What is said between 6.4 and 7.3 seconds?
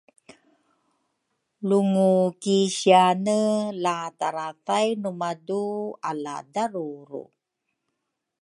daruru?